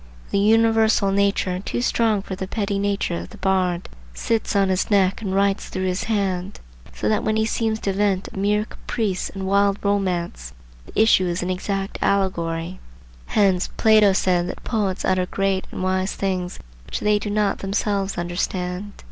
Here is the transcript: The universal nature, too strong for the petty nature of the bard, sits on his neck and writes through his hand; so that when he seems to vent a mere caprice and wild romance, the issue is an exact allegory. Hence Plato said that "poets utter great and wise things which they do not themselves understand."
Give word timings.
The 0.31 0.39
universal 0.39 1.11
nature, 1.11 1.59
too 1.59 1.83
strong 1.83 2.23
for 2.23 2.35
the 2.35 2.47
petty 2.47 2.79
nature 2.79 3.17
of 3.19 3.29
the 3.29 3.37
bard, 3.37 3.87
sits 4.15 4.55
on 4.55 4.69
his 4.69 4.89
neck 4.89 5.21
and 5.21 5.35
writes 5.35 5.69
through 5.69 5.85
his 5.85 6.05
hand; 6.05 6.59
so 6.91 7.07
that 7.07 7.23
when 7.23 7.35
he 7.35 7.45
seems 7.45 7.79
to 7.81 7.93
vent 7.93 8.27
a 8.33 8.39
mere 8.39 8.65
caprice 8.65 9.29
and 9.29 9.45
wild 9.45 9.77
romance, 9.83 10.53
the 10.87 10.99
issue 10.99 11.27
is 11.27 11.43
an 11.43 11.51
exact 11.51 11.99
allegory. 12.01 12.79
Hence 13.27 13.67
Plato 13.77 14.11
said 14.11 14.47
that 14.49 14.63
"poets 14.63 15.05
utter 15.05 15.27
great 15.27 15.67
and 15.71 15.83
wise 15.83 16.15
things 16.15 16.57
which 16.87 17.01
they 17.01 17.19
do 17.19 17.29
not 17.29 17.59
themselves 17.59 18.17
understand." 18.17 18.93